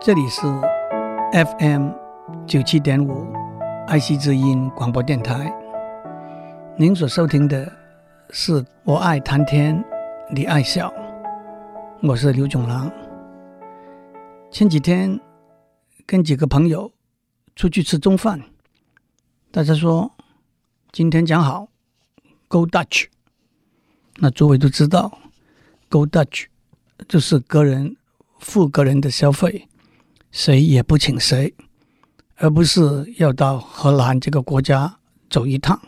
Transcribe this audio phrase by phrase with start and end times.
[0.00, 0.42] 这里是
[1.32, 1.90] FM
[2.46, 3.26] 九七点五
[3.88, 5.52] 爱惜之音广播电台。
[6.76, 7.70] 您所收听的
[8.30, 9.84] 是《我爱谈天，
[10.32, 10.88] 你爱笑》，
[12.08, 12.88] 我是刘炯郎。
[14.52, 15.18] 前几天
[16.06, 16.92] 跟几个朋友
[17.56, 18.40] 出去吃中饭，
[19.50, 20.14] 大家说
[20.92, 21.66] 今天讲好
[22.46, 23.06] Go Dutch。
[24.18, 25.18] 那诸位都知道
[25.88, 26.46] ，Go Dutch
[27.08, 27.96] 就是个人
[28.38, 29.67] 付个人的消费。
[30.30, 31.54] 谁也不请谁，
[32.36, 34.98] 而不是要到荷兰这个国家
[35.30, 35.80] 走一趟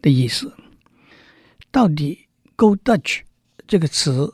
[0.00, 0.52] 的意思。
[1.70, 3.20] 到底 “Go Dutch”
[3.66, 4.32] 这个词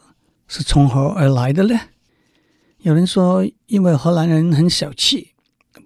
[0.48, 1.78] 是从何而来的呢？
[2.78, 5.34] 有人说，因为荷兰人很小气，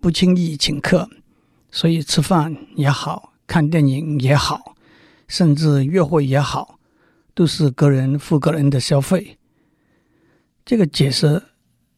[0.00, 1.08] 不轻易请客，
[1.70, 4.74] 所以吃饭也好，看电影也好，
[5.28, 6.78] 甚至约会也好，
[7.34, 9.38] 都是个人付个人的消费。
[10.64, 11.42] 这个解释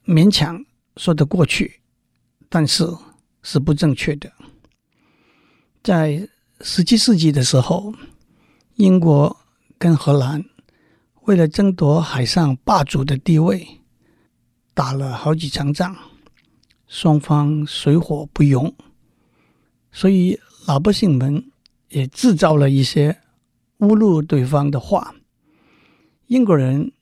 [0.04, 0.64] 勉强。
[0.96, 1.80] 说得过去，
[2.48, 2.88] 但是
[3.42, 4.32] 是不正确的。
[5.82, 6.28] 在
[6.60, 7.92] 十七世纪的时候，
[8.76, 9.36] 英国
[9.76, 10.44] 跟荷兰
[11.22, 13.66] 为了争夺海上霸主的地位，
[14.72, 15.96] 打了好几场仗，
[16.86, 18.74] 双方水火不容，
[19.90, 21.50] 所以老百姓们
[21.88, 23.20] 也制造了一些
[23.78, 25.14] 侮辱对方的话。
[26.28, 26.92] 英国人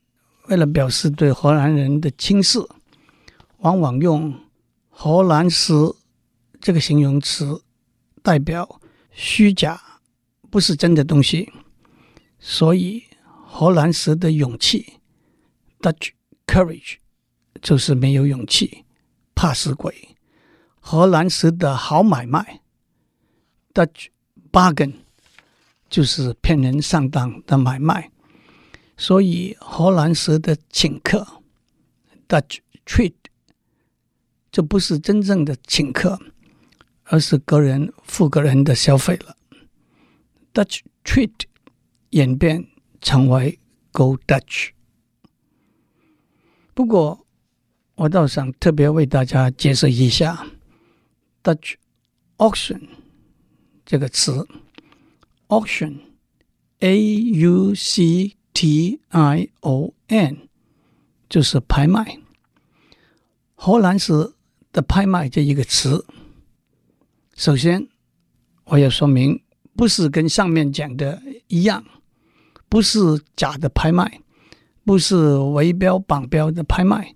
[0.49, 2.59] 为了表示对荷兰人的轻视。
[3.63, 4.35] 往往用
[4.91, 5.73] “荷兰式”
[6.61, 7.63] 这个形容词
[8.21, 8.81] 代表
[9.13, 9.81] 虚假，
[10.51, 11.53] 不是真的东西。
[12.41, 13.05] 所以，
[13.47, 14.95] 荷兰式的勇气
[15.79, 16.11] （Dutch
[16.45, 16.97] courage）
[17.61, 18.85] 就是没有勇气，
[19.33, 19.93] 怕死鬼；
[20.81, 22.63] 荷兰式的好买卖
[23.73, 24.09] （Dutch
[24.51, 24.95] bargain）
[25.89, 28.11] 就是骗人上当的买卖。
[28.97, 31.25] 所以，荷兰式的请客
[32.27, 33.15] （Dutch treat）。
[34.53, 36.21] 这不是真正的请客，
[37.05, 39.35] 而是个人付个人的消费了。
[40.53, 41.33] Dutch treat
[42.11, 42.69] 演变
[43.01, 43.59] 成为
[43.93, 44.73] Go Dutch。
[46.75, 47.27] 不过，
[47.95, 50.47] 我倒想特别为大家解释一下
[51.43, 51.77] Dutch
[52.37, 52.89] auction
[53.87, 54.47] 这个词。
[55.49, 60.47] Auction，A U C T I O N，
[61.31, 62.19] 就是拍卖。
[63.55, 64.35] 荷兰是。
[64.73, 66.05] 的拍卖这一个词，
[67.35, 67.87] 首先
[68.65, 69.43] 我要说明，
[69.77, 71.85] 不是跟上面讲的一样，
[72.69, 72.99] 不是
[73.37, 74.21] 假的拍卖，
[74.85, 77.15] 不是围标绑标的拍卖，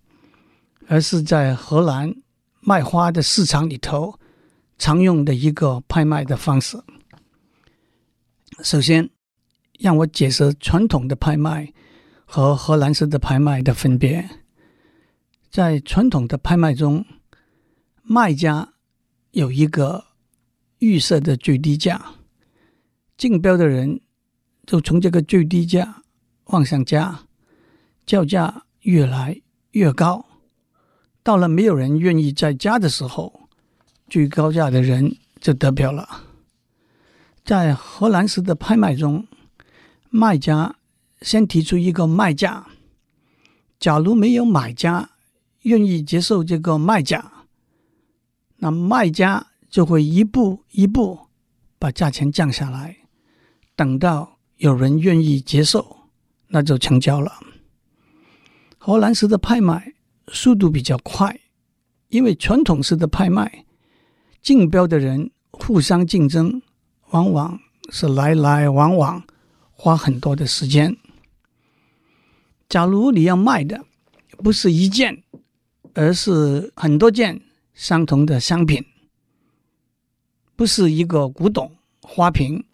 [0.87, 2.15] 而是在荷兰
[2.61, 4.19] 卖花的市场里头
[4.79, 6.79] 常用的一个拍卖的方式。
[8.63, 9.09] 首先，
[9.79, 11.73] 让我解释传统的拍卖
[12.25, 14.29] 和荷兰式的拍卖的分别。
[15.51, 17.05] 在传统的拍卖中，
[18.09, 18.73] 卖家
[19.33, 20.05] 有一个
[20.79, 22.13] 预设的最低价，
[23.17, 24.01] 竞标的人
[24.65, 26.05] 就从这个最低价
[26.45, 27.23] 往上加，
[28.07, 30.25] 叫价越来越高，
[31.25, 33.49] 到了没有人愿意再加的时候，
[34.09, 36.23] 最高价的人就得标了。
[37.45, 39.27] 在荷兰式的拍卖中，
[40.11, 40.77] 卖家
[41.23, 42.69] 先提出一个卖价，
[43.81, 45.11] 假如没有买家
[45.63, 47.33] 愿意接受这个卖价。
[48.59, 51.19] 那卖家就会一步一步
[51.79, 52.97] 把价钱降下来，
[53.75, 56.09] 等到有人愿意接受，
[56.49, 57.39] 那就成交了。
[58.79, 59.95] 荷兰式的拍卖
[60.29, 61.39] 速度比较快，
[62.09, 63.67] 因为传统式的拍卖，
[64.41, 66.63] 竞标的人互相竞争，
[67.11, 69.23] 往往是来来往往，
[69.73, 70.97] 花很多的时间。
[72.69, 73.85] 假如你要卖的
[74.39, 75.23] 不是一件，
[75.95, 77.43] 而是很多件。
[77.77, 78.83] 相同的商品，
[80.57, 81.71] 不是一个古董
[82.01, 82.65] 花瓶，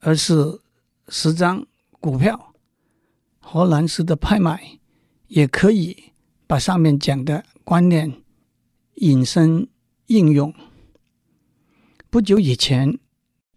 [0.00, 0.60] 而是
[1.08, 1.66] 十张
[1.98, 2.54] 股票。
[3.40, 4.78] 荷兰式的拍卖
[5.28, 6.12] 也可以
[6.46, 8.22] 把上面讲的观念
[8.96, 9.66] 引申
[10.06, 10.52] 应用。
[12.10, 12.98] 不久以前，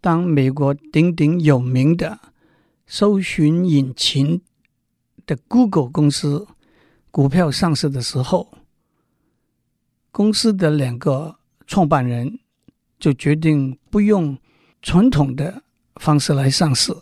[0.00, 2.18] 当美国鼎鼎有名的
[2.86, 4.40] 搜寻引擎
[5.26, 6.46] 的 Google 公司
[7.10, 8.57] 股票上市的时候，
[10.18, 12.40] 公司的两个创办人
[12.98, 14.36] 就决定不用
[14.82, 15.62] 传统的
[15.94, 16.92] 方式来上市，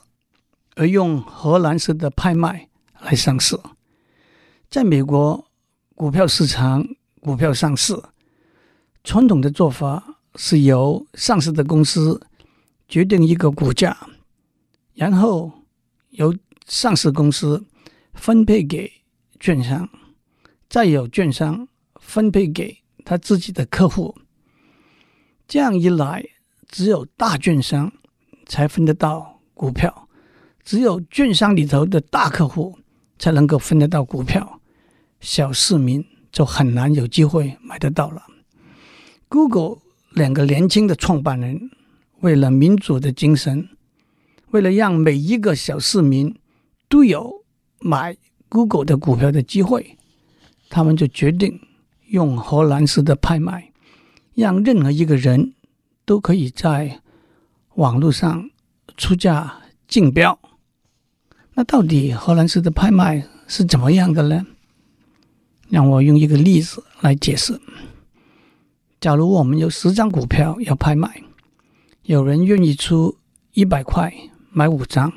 [0.74, 2.68] 而用荷兰式的拍卖
[3.00, 3.58] 来上市。
[4.68, 5.42] 在美国
[5.94, 6.86] 股票市场，
[7.20, 7.98] 股票上市，
[9.02, 12.20] 传统的做法是由上市的公司
[12.86, 13.96] 决定一个股价，
[14.92, 15.50] 然后
[16.10, 16.36] 由
[16.66, 17.64] 上市公司
[18.12, 18.92] 分配给
[19.40, 19.88] 券商，
[20.68, 21.66] 再由券商
[21.98, 24.14] 分配给他自己的客户。
[25.46, 26.24] 这样一来，
[26.68, 27.92] 只有大券商
[28.46, 30.08] 才分得到股票，
[30.64, 32.76] 只有券商里头的大客户
[33.16, 34.60] 才能够分得到股票，
[35.20, 38.24] 小市民就很难有机会买得到了。
[39.28, 39.78] Google
[40.10, 41.70] 两个年轻的创办人，
[42.20, 43.68] 为了民主的精神，
[44.50, 46.34] 为了让每一个小市民
[46.88, 47.44] 都有
[47.78, 48.16] 买
[48.48, 49.96] Google 的股票的机会，
[50.68, 51.60] 他们就决定
[52.08, 53.72] 用荷兰式的拍卖。
[54.34, 55.54] 让任何一个人
[56.04, 57.00] 都可以在
[57.76, 58.50] 网络上
[58.98, 60.38] 出价竞标。
[61.54, 64.44] 那到底荷兰式的拍卖是怎么样的呢？
[65.70, 67.58] 让我用一个例子来解释。
[69.00, 71.22] 假如我们有十张股票要拍卖，
[72.02, 73.16] 有人愿意出
[73.54, 74.12] 一百块
[74.50, 75.10] 买五张，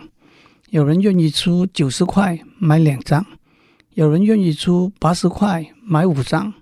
[0.69, 3.25] 有人愿意出九十块买两张，
[3.95, 6.53] 有人愿意出八十块买五张，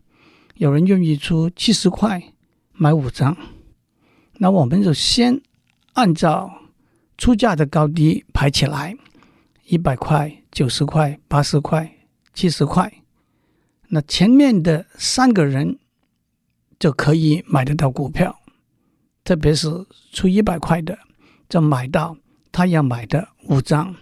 [0.57, 2.33] 有人愿意出七十块。
[2.80, 3.36] 买五张，
[4.33, 5.42] 那我们就先
[5.94, 6.62] 按照
[7.18, 8.95] 出价的高低排起来，
[9.65, 11.92] 一百块、九十块、八十块、
[12.36, 13.01] 七十块。
[13.88, 15.80] 那前面的三个人
[16.77, 18.39] 就可以买得到股票，
[19.24, 19.68] 特别是
[20.13, 20.95] 出一百块的，
[21.50, 22.15] 就买到
[22.51, 23.95] 他要买的五张；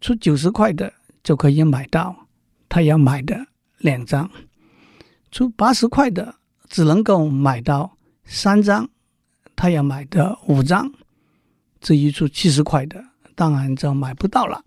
[0.00, 0.92] 出九十块的
[1.24, 2.28] 就可以买到
[2.68, 4.30] 他要买的两张；
[5.30, 6.36] 出八十块的。
[6.68, 8.88] 只能够买到三张，
[9.56, 10.88] 他要买的五张，
[11.80, 13.04] 至于出七十块的，
[13.34, 14.62] 当然就买不到了。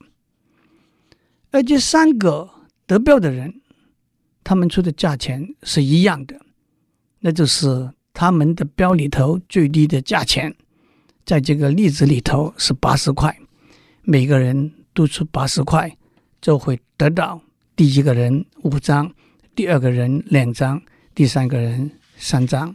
[1.51, 2.49] 而这三个
[2.85, 3.61] 得标的人，
[4.43, 6.37] 他们出的价钱是一样的，
[7.21, 10.53] 那就是他们的标里头最低的价钱，
[11.25, 13.33] 在这个例子里头是八十块，
[14.01, 15.89] 每个人都出八十块，
[16.41, 17.41] 就会得到
[17.77, 19.09] 第一个人五张，
[19.55, 20.81] 第二个人两张。
[21.15, 22.73] 第三个人三张，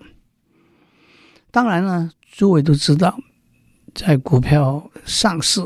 [1.51, 3.19] 当然了，诸位都知道，
[3.93, 5.61] 在股票上市，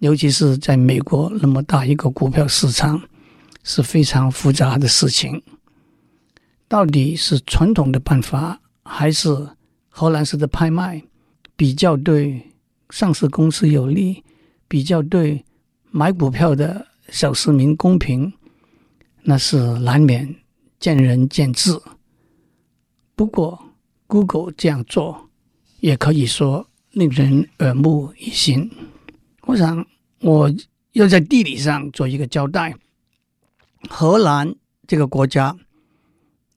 [0.00, 3.00] 尤其是在美国那么大一个股票市场，
[3.64, 5.42] 是非常复杂的事情。
[6.68, 9.34] 到底是传统的办法，还是
[9.88, 11.02] 荷兰式的拍卖，
[11.56, 12.46] 比较对
[12.90, 14.22] 上市公司有利，
[14.68, 15.42] 比较对
[15.90, 18.30] 买股票的小市民公平，
[19.22, 20.36] 那是难免。
[20.78, 21.78] 见仁见智。
[23.14, 23.62] 不过
[24.06, 25.28] ，Google 这样做
[25.80, 28.70] 也可以说令人耳目一新。
[29.42, 29.86] 我想，
[30.20, 30.50] 我
[30.92, 32.74] 要在地理上做一个交代。
[33.90, 34.54] 荷兰
[34.86, 35.54] 这个国家，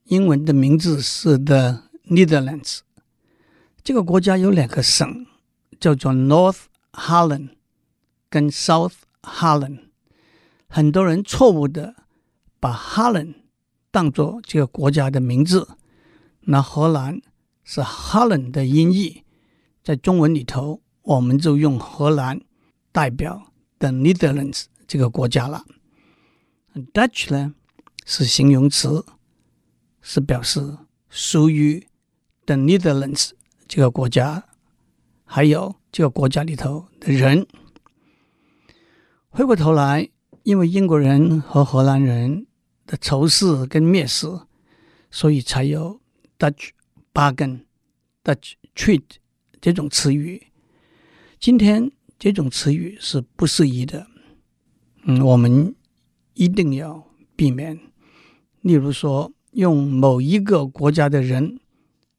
[0.05, 2.79] 英文的名字是 The Netherlands。
[3.83, 5.25] 这个国家有两个省，
[5.81, 6.59] 叫做 North
[6.93, 7.49] Holland
[8.29, 9.79] 跟 South Holland。
[10.69, 11.93] 很多人错误的
[12.63, 13.33] 把 Holland
[13.91, 15.67] 当做这个国家的名字，
[16.39, 17.21] 那荷兰
[17.65, 19.25] 是 Holland 的音译，
[19.83, 22.39] 在中文里头，我们就用荷兰
[22.93, 25.65] 代表 The Netherlands 这个国家了。
[26.93, 27.53] Dutch 呢
[28.05, 29.05] 是形容词，
[30.01, 30.77] 是表示
[31.09, 31.85] 属于
[32.45, 33.31] The Netherlands
[33.67, 34.45] 这个国家，
[35.25, 37.45] 还有这个国家里头的人。
[39.27, 40.07] 回过头来，
[40.43, 42.47] 因为英国人和荷兰人。
[42.85, 44.27] 的仇视跟蔑视，
[45.11, 46.01] 所以才有
[46.37, 46.69] Dutch
[47.13, 47.65] bargain、
[48.23, 49.03] Dutch treat
[49.61, 50.47] 这种词语。
[51.39, 54.07] 今天这种词语是不适宜的，
[55.03, 55.75] 嗯，我们
[56.33, 57.05] 一定要
[57.35, 57.77] 避免。
[58.61, 61.59] 例如说，用某一个国家的人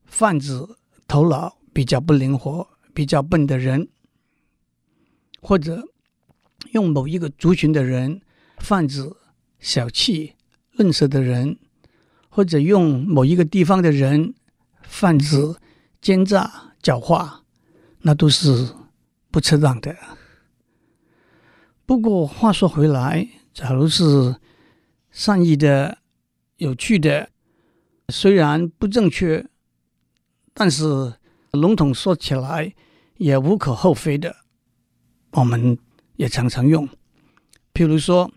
[0.04, 0.62] 泛指
[1.08, 3.88] 头脑比较不灵活、比较笨的人，
[5.40, 5.82] 或者
[6.72, 8.20] 用某一个族群的人
[8.58, 9.10] 泛指
[9.58, 10.33] 小气。
[10.76, 11.56] 认识的人，
[12.28, 14.34] 或者用某一个地方的人
[14.82, 15.54] 泛指
[16.00, 17.40] 奸诈狡猾，
[18.00, 18.68] 那都是
[19.30, 19.96] 不恰当的。
[21.86, 24.34] 不过话说回来，假如是
[25.10, 25.98] 善意的、
[26.56, 27.28] 有趣的，
[28.08, 29.46] 虽然不正确，
[30.52, 31.14] 但是
[31.52, 32.74] 笼统说起来
[33.18, 34.34] 也无可厚非的，
[35.30, 35.78] 我们
[36.16, 36.88] 也常常用。
[37.72, 38.30] 譬如说。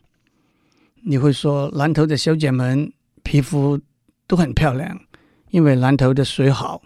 [1.09, 2.91] 你会说南头的小姐们
[3.23, 3.79] 皮肤
[4.27, 4.99] 都很漂亮，
[5.51, 6.81] 因为南头的水好。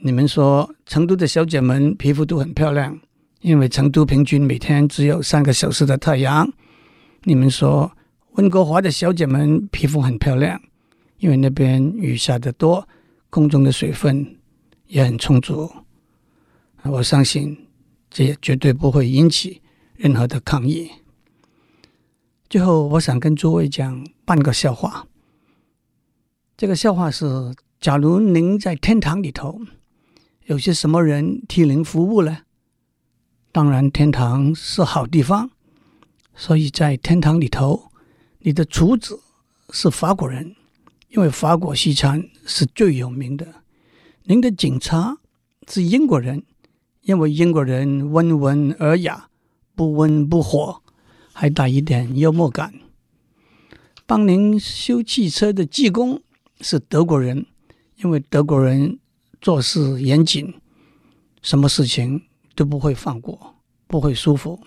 [0.00, 2.98] 你们说成都的小姐们皮肤都很漂亮，
[3.42, 6.52] 因为成都平均每天只有三个小时的太阳。
[7.22, 7.92] 你们说
[8.32, 10.60] 温哥华的小姐们皮肤很漂亮，
[11.18, 12.88] 因为那边雨下得多，
[13.30, 14.36] 空中的水分
[14.88, 15.70] 也很充足。
[16.82, 17.56] 我相信
[18.10, 19.62] 这也绝对不会引起
[19.94, 20.90] 任何的抗议。
[22.48, 25.08] 最后，我想跟诸位讲半个笑话。
[26.56, 29.62] 这个笑话是：假如您在天堂里头，
[30.44, 32.38] 有些什么人替您服务呢？
[33.50, 35.50] 当然，天堂是好地方，
[36.36, 37.90] 所以在天堂里头，
[38.38, 39.18] 你的厨子
[39.70, 40.54] 是法国人，
[41.08, 43.62] 因为法国西餐是最有名的。
[44.22, 45.18] 您的警察
[45.66, 46.44] 是英国人，
[47.02, 49.28] 因为英国人温文尔雅，
[49.74, 50.80] 不温不火，
[51.38, 52.72] 还带一点幽默感。
[54.06, 56.22] 帮您修汽车的技工
[56.62, 57.44] 是德国人，
[57.96, 58.98] 因为德国人
[59.42, 60.54] 做事严谨，
[61.42, 62.22] 什么事情
[62.54, 64.58] 都不会放过，不会疏忽。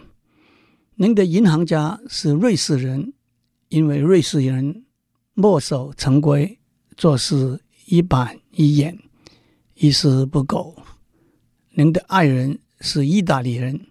[0.93, 3.13] 您的银行家是瑞士人，
[3.69, 4.85] 因为瑞士人
[5.33, 6.59] 墨守成规，
[6.95, 8.95] 做事一板一眼，
[9.73, 10.75] 一丝不苟。
[11.71, 13.87] 您的爱人是意大利人，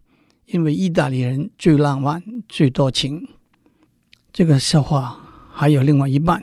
[0.51, 3.29] 因为意大利人最浪漫、最多情。
[4.33, 5.15] 这个笑话
[5.53, 6.43] 还有另外一半，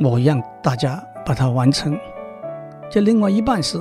[0.00, 1.98] 我让大家把它完成。
[2.88, 3.76] 这另外一半是：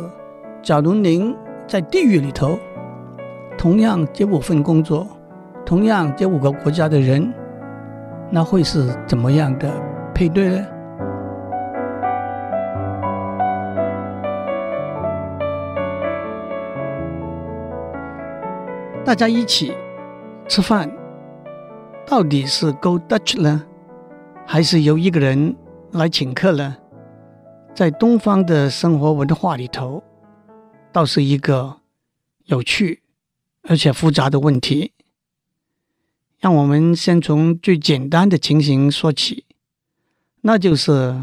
[0.63, 1.35] 假如您
[1.67, 2.57] 在地狱里头，
[3.59, 5.07] 同样这五份工作，
[5.63, 7.31] 同样这五个国家的人，
[8.31, 9.71] 那会是怎么样的
[10.15, 10.65] 配对呢？
[19.05, 19.71] 大家一起
[20.49, 20.91] 吃饭，
[22.07, 23.63] 到底是 Go Dutch 呢，
[24.47, 25.55] 还是由一个人
[25.91, 26.75] 来请客呢？
[27.75, 30.01] 在东方的生活文化里头，
[30.91, 31.81] 倒是一个
[32.45, 33.03] 有趣
[33.61, 34.93] 而且复杂的问题。
[36.39, 39.45] 让我们先从最简单的情形说起，
[40.41, 41.15] 那就是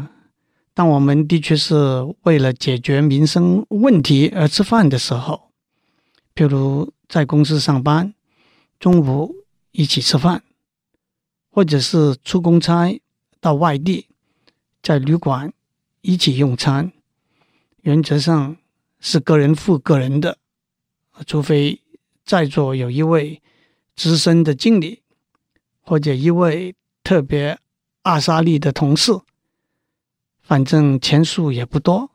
[0.73, 1.75] 当我们的确是
[2.21, 5.49] 为了解决民生问题而吃饭的时候，
[6.33, 6.93] 譬如。
[7.13, 8.15] 在公司上班，
[8.79, 9.35] 中午
[9.69, 10.41] 一起吃饭，
[11.51, 12.99] 或者是出公差
[13.39, 14.07] 到外地，
[14.81, 15.53] 在旅馆
[16.01, 16.91] 一起用餐，
[17.81, 18.57] 原则上
[18.99, 20.39] 是个人付个人的，
[21.27, 21.83] 除非
[22.25, 23.43] 在座有一位
[23.95, 25.03] 资深的经理，
[25.81, 27.59] 或者一位特别
[28.01, 29.11] 阿莎力的同事，
[30.41, 32.09] 反正钱数也不多，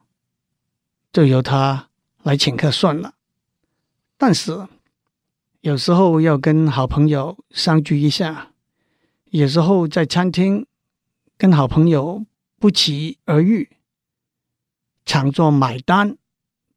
[1.12, 1.88] 就由他
[2.25, 3.14] 来请客算了。
[4.17, 4.67] 但是。
[5.61, 8.53] 有时候要跟好朋友相聚一下，
[9.31, 10.65] 有时候在餐厅
[11.37, 12.25] 跟好朋友
[12.61, 13.69] 不期而遇，
[15.05, 16.17] 抢着买单，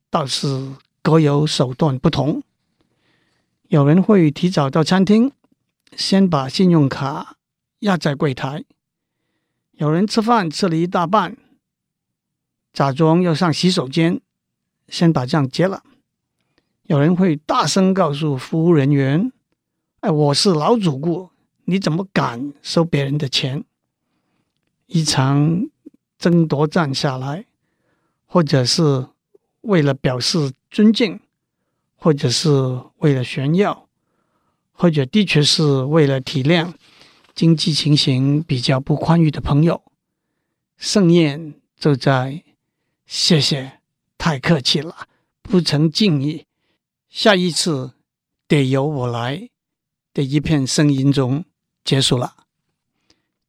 [0.10, 0.74] 倒是
[1.04, 2.42] 各有手段不同。
[3.68, 5.32] 有人会提早到餐厅，
[5.96, 7.38] 先把信用卡
[7.82, 8.64] 压在柜台；
[9.74, 11.38] 有人吃饭吃了一大半，
[12.74, 14.20] 假装要上洗手间，
[14.88, 15.84] 先把账结了。
[16.92, 19.32] 有人会大声告诉服务人员
[20.02, 21.30] ：“哎，我是老主顾，
[21.64, 23.64] 你怎么敢收别人的钱？”
[24.88, 25.70] 一场
[26.18, 27.46] 争夺战下来，
[28.26, 29.08] 或者是
[29.62, 31.22] 为了表示尊敬，
[31.96, 32.50] 或者是
[32.98, 33.88] 为了炫耀，
[34.74, 36.74] 或者的确是为了体谅
[37.34, 39.82] 经济情形比较不宽裕的朋友，
[40.76, 42.44] 盛宴就在
[43.08, 43.80] “谢谢，
[44.18, 45.08] 太客气了，
[45.42, 46.46] 不成敬意。”
[47.12, 47.92] 下一次
[48.48, 49.50] 得由我来
[50.14, 51.44] 的一片声音中
[51.84, 52.48] 结束了。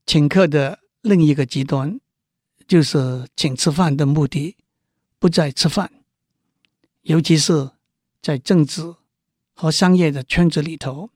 [0.04, 2.00] 请客的另一个极端，
[2.66, 4.56] 就是请吃饭的目的
[5.20, 5.92] 不在吃饭，
[7.02, 7.70] 尤其是
[8.20, 8.96] 在政治
[9.54, 11.10] 和商业的圈子里头，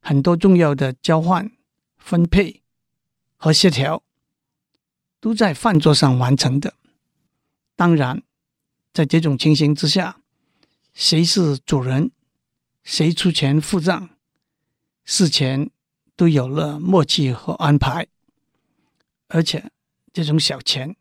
[0.00, 1.48] 很多重要的交换、
[1.96, 2.60] 分配
[3.36, 4.02] 和协调
[5.20, 6.74] 都在饭桌上完成的。
[7.76, 8.24] 当然，
[8.92, 10.20] 在这种情形之下。
[10.98, 12.10] 谁是主人，
[12.82, 14.10] 谁出钱付账，
[15.04, 15.70] 事前
[16.16, 18.08] 都有了默契和安排，
[19.28, 19.70] 而且
[20.12, 20.96] 这种小钱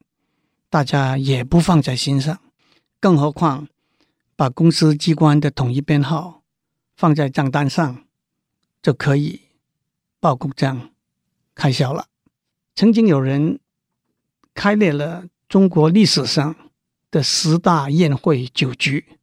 [0.69, 2.39] 大家也不放在心上，
[2.99, 3.67] 更何况
[4.35, 6.43] 把公司机关的统一编号
[6.95, 8.05] 放在账单上，
[8.83, 9.47] 就可以
[10.19, 10.91] 报公账
[11.55, 12.05] 开销了。
[12.75, 13.59] 曾经有人
[14.53, 16.55] 开列了中国历史上
[17.09, 19.16] 的十大宴会酒局。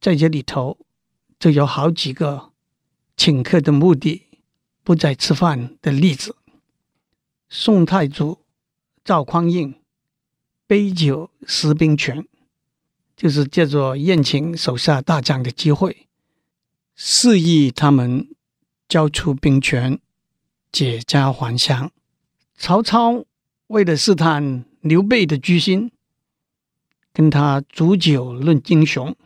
[0.00, 0.78] 在这里头，
[1.38, 2.52] 就有好几个
[3.16, 4.26] 请客的目的
[4.84, 6.36] 不在吃饭的例子。
[7.48, 8.44] 宋太祖
[9.04, 9.74] 赵匡胤
[10.66, 12.26] 杯酒释兵权，
[13.16, 16.06] 就是借着宴请手下大将的机会，
[16.94, 18.28] 示意他们
[18.88, 19.98] 交出兵权，
[20.70, 21.90] 解甲还乡。
[22.54, 23.24] 曹操
[23.68, 25.90] 为了试探刘备的居心，
[27.12, 29.16] 跟他煮酒论英雄。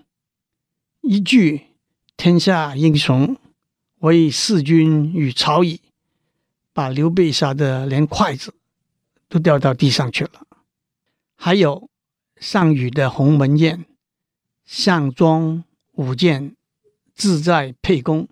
[1.04, 1.66] 一句
[2.16, 3.36] “天下英雄，
[3.98, 5.80] 唯识君与曹矣”，
[6.72, 8.54] 把刘备杀得连筷子
[9.28, 10.46] 都掉到地上去了。
[11.34, 11.90] 还有
[12.36, 13.84] 项羽的鸿门宴，
[14.64, 16.54] 项庄舞剑，
[17.16, 18.28] 志在沛公。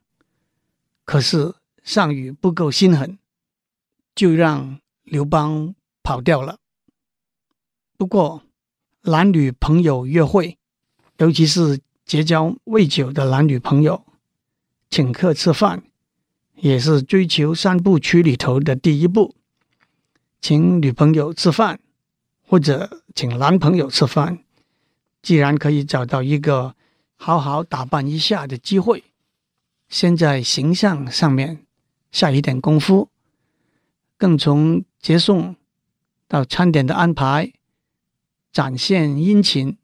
[1.05, 3.19] 可是项羽不够心狠，
[4.15, 5.75] 就让刘邦
[6.05, 6.61] 跑掉了。
[7.97, 8.45] 不过
[9.03, 10.57] 男女朋友约会，
[11.19, 14.05] 尤其是结交未久的男女朋友，
[14.91, 15.85] 请客吃饭，
[16.57, 19.37] 也是追求三部曲里头的第一步。
[20.41, 21.79] 请女朋友吃饭，
[22.45, 24.41] 或者请男朋友吃饭，
[25.23, 26.75] 既然可以找到一个
[27.15, 29.05] 好好打扮一下的机会。
[29.89, 31.65] 先在形象上面
[32.11, 33.09] 下一点功夫，
[34.19, 35.55] 更从接送
[36.27, 37.53] 到餐点的安排
[38.51, 39.77] 展现殷勤。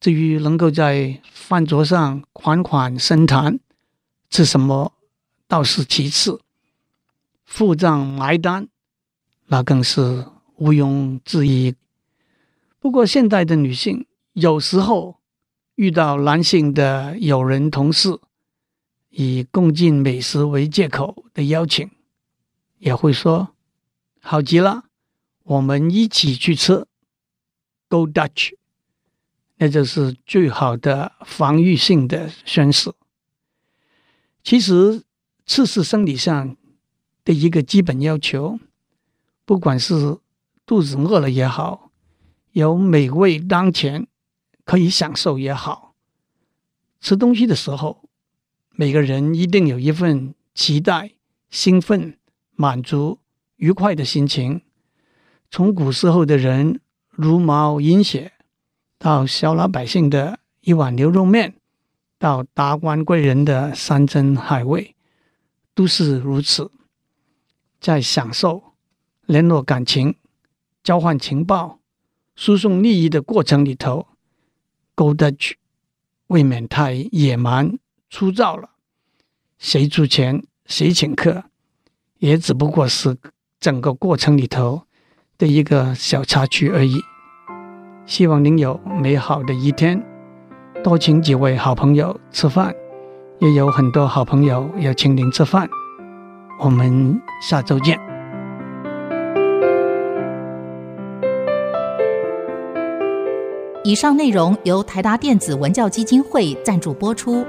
[0.00, 3.60] 至于能够在饭桌上款款深谈，
[4.30, 4.92] 吃什么
[5.46, 6.40] 倒是其次，
[7.44, 8.66] 付账埋单
[9.46, 10.26] 那更是
[10.56, 11.74] 毋庸置疑。
[12.78, 15.20] 不过现代的女性有时候
[15.74, 18.18] 遇到男性的友人同事。
[19.12, 21.90] 以共进美食为借口的邀请，
[22.78, 23.48] 也会说
[24.20, 24.84] 好极了，
[25.42, 26.86] 我们一起去吃
[27.88, 28.52] ，Go Dutch，
[29.62, 32.90] 那就是最好的防御性的宣誓。
[34.42, 35.02] 其实，
[35.44, 36.56] 这是生理上
[37.24, 38.58] 的一个基本要求，
[39.44, 40.16] 不管是
[40.64, 41.90] 肚子饿了也好，
[42.52, 44.06] 有美味当前
[44.64, 45.94] 可以享受也好，
[47.02, 48.08] 吃东西的时候。
[48.72, 51.12] 每个人一定有一份期待、
[51.50, 52.16] 兴奋、
[52.54, 53.18] 满足、
[53.56, 54.62] 愉快的心情。
[55.50, 58.32] 从古时候的人茹毛饮血，
[59.02, 61.54] 到小老百姓的一碗牛肉面，
[62.18, 64.94] 到达官贵人的山珍海味，
[65.74, 66.70] 都是如此。
[67.80, 68.74] 在享受、
[69.24, 70.16] 联络感情、
[70.84, 71.80] 交换情报、
[72.36, 74.06] 输送利益的过程里头
[74.94, 75.54] ，Go Dutch，
[76.26, 77.78] 未免太野蛮。
[78.10, 78.68] 粗糙了，
[79.56, 81.44] 谁出钱谁请客，
[82.18, 83.16] 也只不过是
[83.58, 84.82] 整个过程里头
[85.38, 87.00] 的一个小插曲而已。
[88.06, 90.02] 希望您有美好的一天，
[90.82, 92.74] 多请几位好朋友吃饭，
[93.38, 95.68] 也有很多好朋友要请您吃饭。
[96.58, 97.98] 我们下周见。
[103.82, 107.46] 以上内容由台达电子文教基金会赞助播出。